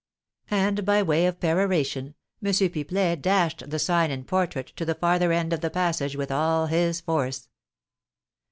And, 0.49 0.83
by 0.83 1.03
way 1.03 1.27
of 1.27 1.39
peroration, 1.39 2.15
M. 2.43 2.51
Pipelet 2.51 3.21
dashed 3.21 3.69
the 3.69 3.77
sign 3.77 4.09
and 4.09 4.25
portrait 4.25 4.73
to 4.77 4.83
the 4.83 4.95
farther 4.95 5.31
end 5.31 5.53
of 5.53 5.61
the 5.61 5.69
passage 5.69 6.15
with 6.15 6.31
all 6.31 6.65
his 6.65 6.99
force. 7.01 7.49